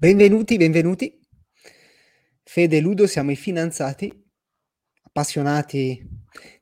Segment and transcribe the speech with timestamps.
[0.00, 1.20] Benvenuti, benvenuti.
[2.42, 4.10] Fede e Ludo siamo i finanziati,
[5.02, 6.02] appassionati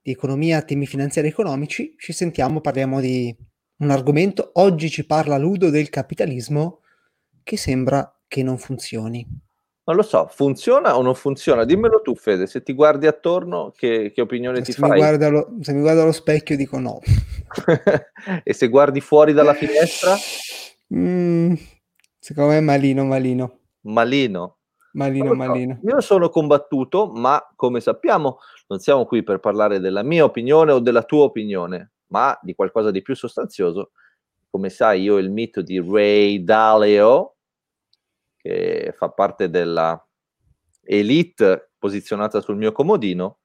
[0.02, 1.94] di economia, temi finanziari e economici.
[1.96, 3.32] Ci sentiamo, parliamo di
[3.76, 4.50] un argomento.
[4.54, 6.80] Oggi ci parla Ludo del capitalismo
[7.44, 9.24] che sembra che non funzioni.
[9.84, 11.64] Non lo so, funziona o non funziona?
[11.64, 14.98] Dimmelo tu, Fede, se ti guardi attorno, che, che opinione se ti fai?
[15.30, 16.98] Lo, se mi guardo allo specchio dico no.
[18.42, 20.16] e se guardi fuori dalla finestra?
[20.92, 21.54] Mm,
[22.28, 23.60] secondo me malino, malino.
[23.84, 24.58] Malino?
[24.92, 25.80] Malino, malino.
[25.84, 30.78] Io sono combattuto, ma come sappiamo non siamo qui per parlare della mia opinione o
[30.78, 33.92] della tua opinione, ma di qualcosa di più sostanzioso.
[34.50, 37.36] Come sai, io il mito di Ray Dalio,
[38.36, 40.06] che fa parte della
[40.82, 43.38] elite posizionata sul mio comodino,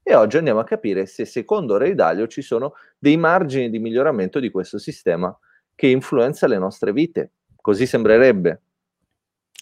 [0.00, 4.38] e oggi andiamo a capire se secondo Ray Dalio ci sono dei margini di miglioramento
[4.38, 5.36] di questo sistema
[5.74, 7.32] che influenza le nostre vite.
[7.68, 8.62] Così sembrerebbe.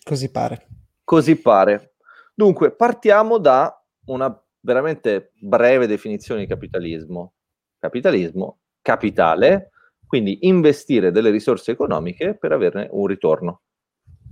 [0.04, 0.68] Così pare.
[1.02, 1.94] Così pare.
[2.36, 7.32] Dunque, partiamo da una veramente breve definizione di capitalismo.
[7.80, 9.70] Capitalismo, capitale,
[10.06, 13.62] quindi investire delle risorse economiche per averne un ritorno.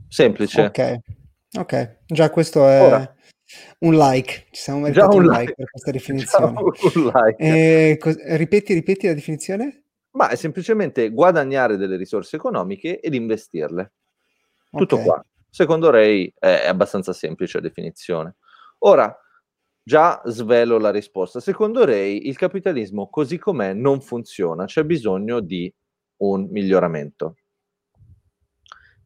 [0.07, 0.67] Semplice.
[0.67, 0.99] Ok,
[1.59, 1.97] ok.
[2.07, 3.15] Già questo è Ora,
[3.81, 4.47] un like.
[4.53, 5.53] Ci siamo meritati un, like.
[5.53, 6.55] per questa definizione.
[6.95, 7.37] like.
[7.39, 9.84] Eh, co- ripeti, ripeti la definizione?
[10.17, 13.93] Ma è semplicemente guadagnare delle risorse economiche ed investirle.
[14.71, 15.07] Tutto okay.
[15.07, 15.25] qua.
[15.49, 18.37] Secondo Ray è abbastanza semplice la definizione.
[18.79, 19.17] Ora,
[19.83, 21.41] già svelo la risposta.
[21.41, 25.73] Secondo Ray il capitalismo così com'è non funziona, c'è bisogno di
[26.23, 27.37] un miglioramento.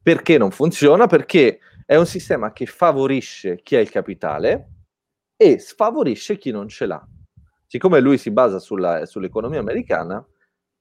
[0.00, 1.06] Perché non funziona?
[1.06, 4.69] Perché è un sistema che favorisce chi ha il capitale
[5.37, 7.06] e sfavorisce chi non ce l'ha.
[7.67, 10.27] Siccome lui si basa sulla, sull'economia americana,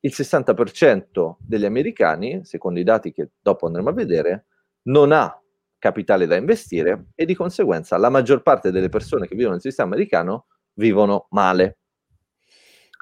[0.01, 4.45] il 60% degli americani, secondo i dati che dopo andremo a vedere,
[4.83, 5.41] non ha
[5.79, 9.93] capitale da investire e di conseguenza la maggior parte delle persone che vivono nel sistema
[9.93, 11.77] americano vivono male.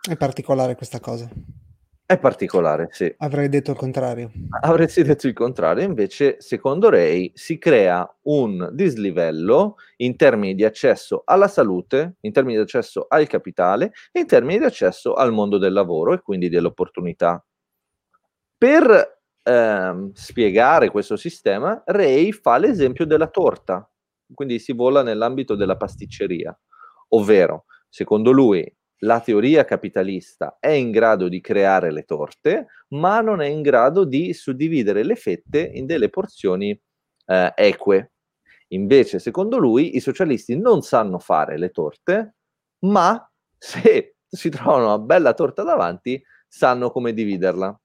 [0.08, 1.30] È particolare questa cosa.
[2.08, 3.12] È particolare, sì.
[3.18, 4.32] Avrei detto il contrario.
[4.62, 11.24] Avresti detto il contrario, invece, secondo Ray, si crea un dislivello in termini di accesso
[11.26, 15.58] alla salute, in termini di accesso al capitale e in termini di accesso al mondo
[15.58, 17.44] del lavoro e quindi delle opportunità.
[18.56, 23.90] Per ehm, spiegare questo sistema, Ray fa l'esempio della torta,
[24.32, 26.56] quindi si vola nell'ambito della pasticceria,
[27.10, 28.64] ovvero, secondo lui,
[29.00, 34.06] la teoria capitalista è in grado di creare le torte, ma non è in grado
[34.06, 36.80] di suddividere le fette in delle porzioni
[37.26, 38.14] eh, eque.
[38.70, 42.36] Invece, secondo lui, i socialisti non sanno fare le torte,
[42.86, 47.80] ma se si trovano una bella torta davanti, sanno come dividerla.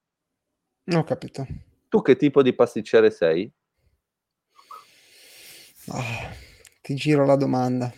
[0.93, 1.47] Ho capito.
[1.89, 3.53] Tu che tipo di pasticcere sei?
[5.89, 6.03] Oh,
[6.81, 7.93] ti giro la domanda.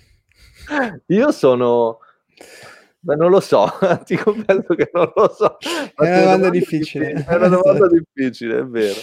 [1.06, 1.98] Io sono
[3.04, 3.66] Beh, non lo so,
[4.04, 5.56] ti confesso che non lo so.
[5.58, 7.06] È una domanda difficile.
[7.06, 7.32] difficile.
[7.32, 9.00] È una domanda difficile, è vero.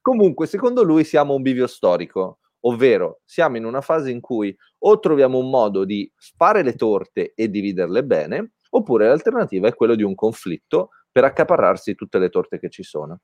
[0.00, 4.98] Comunque, secondo lui siamo un bivio storico, ovvero siamo in una fase in cui o
[5.00, 10.04] troviamo un modo di fare le torte e dividerle bene, oppure l'alternativa è quello di
[10.04, 13.18] un conflitto per accaparrarsi tutte le torte che ci sono.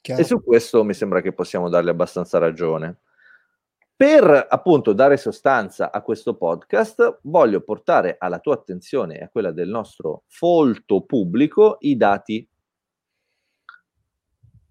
[0.00, 0.20] Chiaro.
[0.20, 3.00] E su questo mi sembra che possiamo dargli abbastanza ragione.
[3.96, 9.52] Per appunto dare sostanza a questo podcast, voglio portare alla tua attenzione e a quella
[9.52, 12.48] del nostro folto pubblico i dati.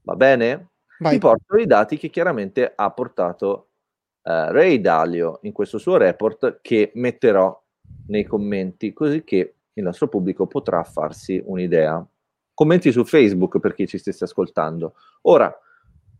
[0.01, 0.71] Va bene?
[0.99, 1.13] Vai.
[1.13, 3.69] Ti porto i dati che chiaramente ha portato
[4.23, 7.63] uh, Ray Dalio in questo suo report che metterò
[8.07, 12.05] nei commenti, così che il nostro pubblico potrà farsi un'idea.
[12.53, 14.95] Commenti su Facebook per chi ci stesse ascoltando.
[15.21, 15.53] Ora,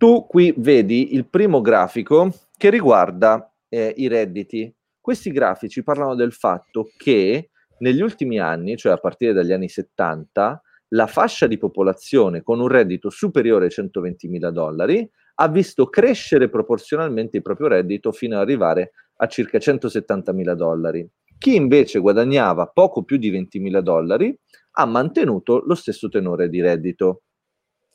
[0.04, 4.70] tu qui vedi il primo grafico che riguarda eh, i redditi.
[5.00, 10.62] Questi grafici parlano del fatto che negli ultimi anni, cioè a partire dagli anni 70,
[10.90, 16.50] la fascia di popolazione con un reddito superiore ai 120 mila dollari ha visto crescere
[16.50, 21.10] proporzionalmente il proprio reddito fino ad arrivare a circa 170 mila dollari.
[21.38, 24.38] Chi invece guadagnava poco più di 20 mila dollari
[24.72, 27.22] ha mantenuto lo stesso tenore di reddito.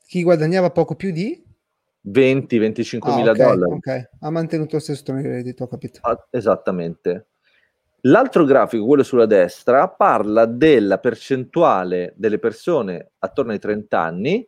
[0.07, 1.45] Chi guadagnava poco più di?
[2.07, 3.71] 20-25 ah, mila okay, dollari.
[3.73, 5.99] Ok, ha mantenuto lo stesso tono di reddito, ho capito.
[6.03, 7.27] Ah, esattamente.
[8.03, 14.47] L'altro grafico, quello sulla destra, parla della percentuale delle persone attorno ai 30 anni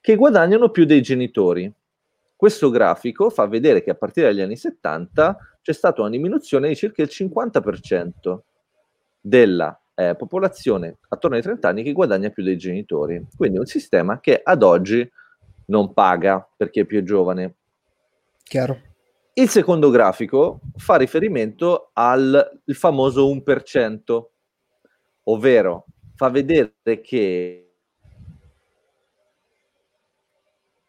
[0.00, 1.72] che guadagnano più dei genitori.
[2.34, 6.76] Questo grafico fa vedere che a partire dagli anni 70 c'è stata una diminuzione di
[6.76, 8.38] circa il 50%
[9.20, 13.24] della eh, popolazione attorno ai 30 anni che guadagna più dei genitori.
[13.36, 15.08] Quindi un sistema che ad oggi
[15.68, 17.54] non paga per chi è più giovane.
[18.42, 18.80] Chiaro.
[19.34, 24.24] Il secondo grafico fa riferimento al famoso 1%,
[25.24, 25.84] ovvero
[26.16, 27.68] fa vedere che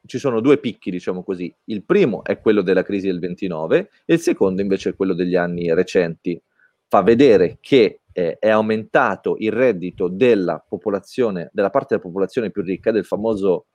[0.10, 1.54] ci sono due picchi, diciamo così.
[1.66, 5.36] Il primo è quello della crisi del 29 e il secondo invece è quello degli
[5.36, 6.42] anni recenti.
[6.88, 12.64] Fa vedere che eh, è aumentato il reddito della popolazione, della parte della popolazione più
[12.64, 13.68] ricca, del famoso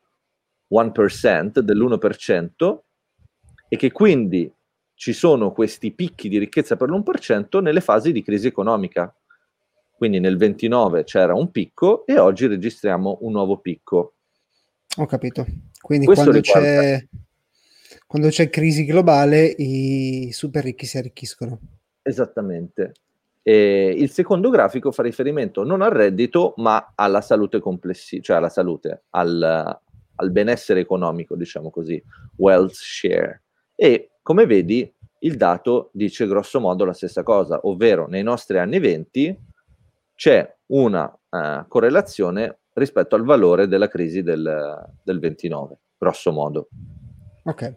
[0.71, 2.79] 1%, dell'1%,
[3.69, 4.53] e che quindi
[4.95, 9.15] ci sono questi picchi di ricchezza per l'1% nelle fasi di crisi economica.
[9.97, 14.15] Quindi nel 29 c'era un picco e oggi registriamo un nuovo picco.
[14.97, 15.45] Ho capito.
[15.81, 17.05] Quindi quando c'è,
[18.07, 21.59] quando c'è crisi globale i super ricchi si arricchiscono.
[22.03, 22.93] Esattamente.
[23.43, 28.49] E il secondo grafico fa riferimento non al reddito, ma alla salute complessiva, cioè alla
[28.49, 29.79] salute, al,
[30.17, 32.03] al benessere economico, diciamo così,
[32.37, 33.43] wealth share.
[33.75, 38.79] E come vedi, il dato dice grosso modo la stessa cosa, ovvero nei nostri anni
[38.79, 39.39] 20
[40.15, 46.69] c'è una uh, correlazione rispetto al valore della crisi del, del 29, grosso modo.
[47.45, 47.75] Okay.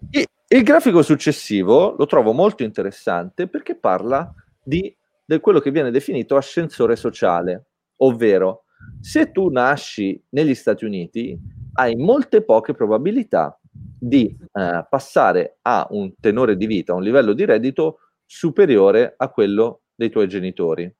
[0.47, 4.95] Il, grafico successivo lo trovo molto interessante perché parla di
[5.27, 7.65] di quello che viene definito ascensore sociale,
[7.97, 8.63] ovvero
[9.01, 11.37] se tu nasci negli Stati Uniti
[11.79, 17.33] hai molte poche probabilità di eh, passare a un tenore di vita, a un livello
[17.33, 20.91] di reddito superiore a quello dei tuoi genitori.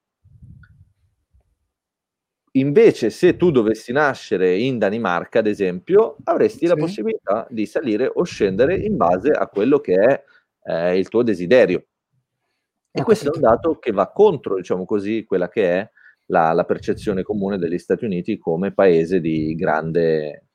[2.51, 6.68] Invece, se tu dovessi nascere in Danimarca, ad esempio, avresti sì.
[6.68, 10.23] la possibilità di salire o scendere in base a quello che è
[10.63, 11.85] eh, il tuo desiderio.
[12.91, 15.91] E questo è un dato che va contro, diciamo così, quella che è
[16.27, 20.46] la, la percezione comune degli Stati Uniti come paese di grande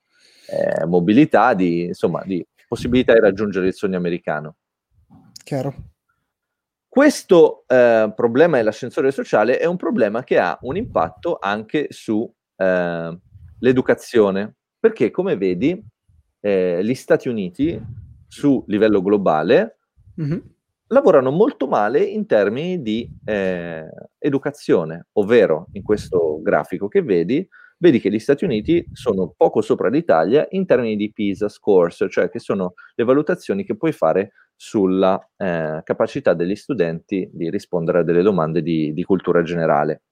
[0.52, 4.56] eh, mobilità, di, insomma, di possibilità di raggiungere il sogno americano.
[5.42, 5.74] Chiaro.
[6.88, 14.52] Questo eh, problema dell'ascensore sociale è un problema che ha un impatto anche sull'educazione, eh,
[14.78, 15.82] perché come vedi
[16.40, 17.80] eh, gli Stati Uniti
[18.28, 19.78] su livello globale
[20.20, 20.38] mm-hmm
[20.92, 23.88] lavorano molto male in termini di eh,
[24.18, 27.46] educazione, ovvero in questo grafico che vedi,
[27.82, 32.30] vedi che gli Stati Uniti sono poco sopra l'Italia in termini di PISA scores, cioè
[32.30, 38.02] che sono le valutazioni che puoi fare sulla eh, capacità degli studenti di rispondere a
[38.04, 40.02] delle domande di, di cultura generale.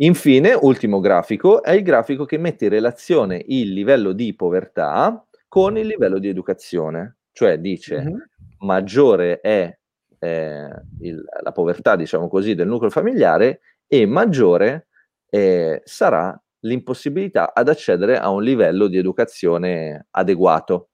[0.00, 5.78] Infine, ultimo grafico, è il grafico che mette in relazione il livello di povertà con
[5.78, 8.16] il livello di educazione cioè dice mm-hmm.
[8.58, 9.72] maggiore è
[10.18, 10.68] eh,
[11.02, 14.88] il, la povertà, diciamo così, del nucleo familiare e maggiore
[15.28, 20.90] eh, sarà l'impossibilità ad accedere a un livello di educazione adeguato.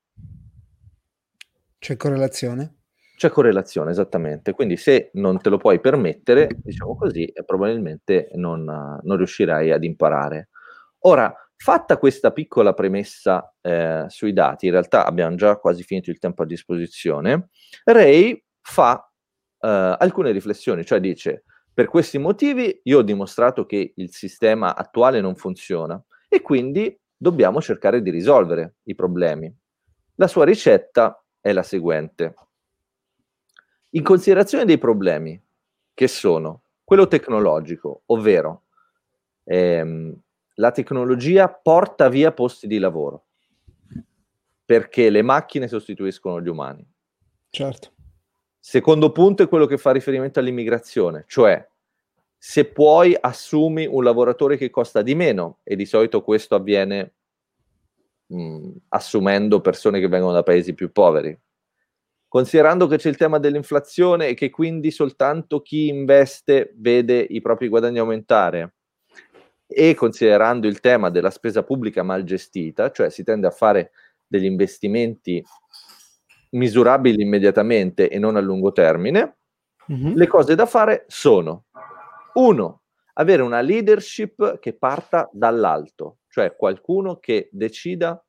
[1.78, 2.76] C'è correlazione?
[3.16, 4.54] C'è correlazione, esattamente.
[4.54, 9.84] Quindi se non te lo puoi permettere, diciamo così, eh, probabilmente non, non riuscirai ad
[9.84, 10.48] imparare.
[11.00, 16.18] Ora, Fatta questa piccola premessa eh, sui dati, in realtà abbiamo già quasi finito il
[16.18, 17.48] tempo a disposizione,
[17.84, 19.10] Ray fa
[19.60, 25.20] eh, alcune riflessioni, cioè dice, per questi motivi io ho dimostrato che il sistema attuale
[25.20, 29.52] non funziona e quindi dobbiamo cercare di risolvere i problemi.
[30.14, 32.34] La sua ricetta è la seguente.
[33.90, 35.40] In considerazione dei problemi,
[35.92, 38.66] che sono quello tecnologico, ovvero
[39.44, 40.16] ehm,
[40.54, 43.24] la tecnologia porta via posti di lavoro
[44.64, 46.86] perché le macchine sostituiscono gli umani.
[47.50, 47.93] Certo.
[48.66, 51.68] Secondo punto è quello che fa riferimento all'immigrazione, cioè
[52.38, 57.12] se puoi assumi un lavoratore che costa di meno e di solito questo avviene
[58.24, 61.38] mh, assumendo persone che vengono da paesi più poveri.
[62.26, 67.68] Considerando che c'è il tema dell'inflazione e che quindi soltanto chi investe vede i propri
[67.68, 68.76] guadagni aumentare,
[69.66, 73.90] e considerando il tema della spesa pubblica mal gestita, cioè si tende a fare
[74.26, 75.44] degli investimenti
[76.54, 79.36] misurabili immediatamente e non a lungo termine,
[79.92, 80.14] mm-hmm.
[80.14, 81.66] le cose da fare sono,
[82.34, 82.82] uno,
[83.14, 88.22] avere una leadership che parta dall'alto, cioè qualcuno che decida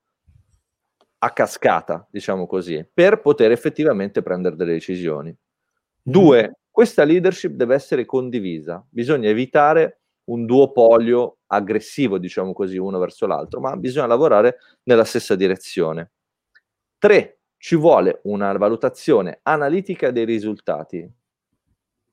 [1.18, 5.36] a cascata, diciamo così, per poter effettivamente prendere delle decisioni.
[6.02, 13.26] Due, questa leadership deve essere condivisa, bisogna evitare un duopolio aggressivo, diciamo così, uno verso
[13.26, 16.12] l'altro, ma bisogna lavorare nella stessa direzione.
[16.98, 17.35] Tre,
[17.66, 21.12] ci vuole una valutazione analitica dei risultati.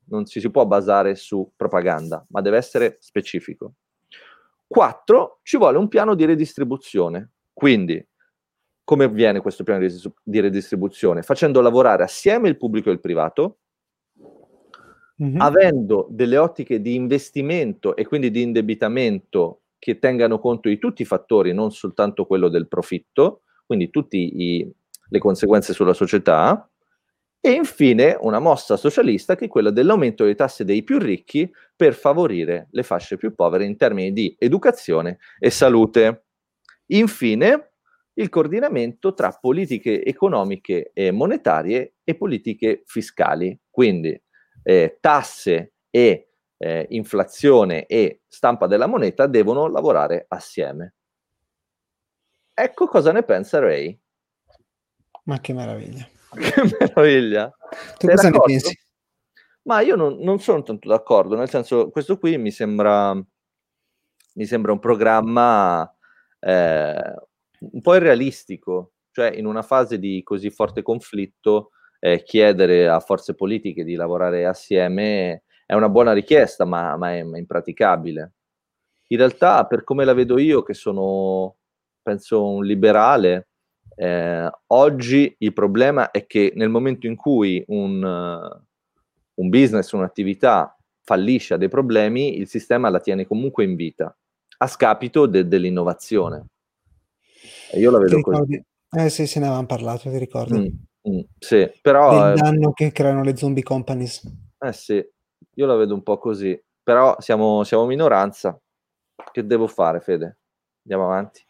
[0.05, 3.75] Non ci si può basare su propaganda, ma deve essere specifico.
[4.67, 7.33] Quattro, ci vuole un piano di redistribuzione.
[7.53, 8.03] Quindi
[8.83, 9.87] come avviene questo piano
[10.23, 11.21] di redistribuzione?
[11.21, 13.59] Facendo lavorare assieme il pubblico e il privato,
[15.23, 15.39] mm-hmm.
[15.39, 21.05] avendo delle ottiche di investimento e quindi di indebitamento che tengano conto di tutti i
[21.05, 24.17] fattori, non soltanto quello del profitto, quindi tutte
[25.13, 26.67] le conseguenze sulla società,
[27.45, 31.93] e infine una mossa socialista che è quella dell'aumento delle tasse dei più ricchi per
[31.93, 36.27] favorire le fasce più povere in termini di educazione e salute.
[36.87, 37.73] Infine,
[38.15, 44.19] il coordinamento tra politiche economiche e monetarie e politiche fiscali, quindi
[44.63, 46.29] eh, tasse e
[46.59, 50.95] eh, inflazione e stampa della moneta devono lavorare assieme.
[52.55, 54.02] Ecco cosa ne pensa Ray.
[55.25, 56.09] Ma che meraviglia.
[56.33, 57.51] Che meraviglia.
[57.99, 58.53] Tu Sei cosa d'accordo?
[58.53, 58.81] ne pensi?
[59.65, 64.73] Ma io non, non, sono tanto d'accordo, nel senso, questo qui mi sembra, mi sembra
[64.73, 65.89] un programma
[66.41, 67.15] eh,
[67.59, 73.35] un po' irrealistico, cioè in una fase di così forte conflitto eh, chiedere a forze
[73.35, 78.33] politiche di lavorare assieme è una buona richiesta, ma, ma, è, ma, è, impraticabile.
[79.09, 81.57] In realtà, per come la vedo io, che sono,
[82.03, 83.52] penso, un liberale,
[83.97, 88.03] eh, oggi il problema è che nel momento in cui un,
[89.35, 94.17] un business, un'attività fallisce, ha dei problemi, il sistema la tiene comunque in vita,
[94.59, 96.47] a scapito de- dell'innovazione.
[97.73, 98.65] E io la vedo così.
[98.95, 100.59] Eh sì, se ne avevamo parlato, ti ricordo.
[100.59, 100.67] Mm,
[101.09, 102.29] mm, sì, però...
[102.29, 104.23] Del danno che creano le zombie companies.
[104.59, 105.05] Eh sì,
[105.55, 106.61] io la vedo un po' così.
[106.83, 108.61] Però siamo, siamo minoranza.
[109.31, 110.39] Che devo fare, Fede?
[110.83, 111.43] Andiamo avanti.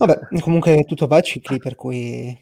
[0.00, 2.34] Vabbè, comunque tutto va a cicli, per cui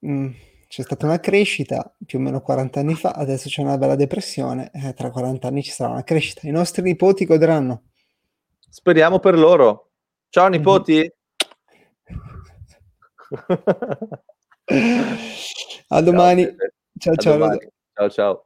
[0.00, 0.30] mh, mm,
[0.68, 4.70] c'è stata una crescita più o meno 40 anni fa, adesso c'è una bella depressione,
[4.74, 6.46] eh, tra 40 anni ci sarà una crescita.
[6.46, 7.84] I nostri nipoti godranno.
[8.68, 9.92] Speriamo per loro.
[10.28, 10.52] Ciao mhm.
[10.52, 11.10] nipoti.
[15.88, 16.46] a domani.
[16.98, 17.56] Ciao ciao.
[17.94, 18.45] Ciao ciao.